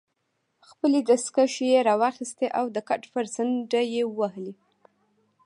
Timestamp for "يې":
1.71-1.79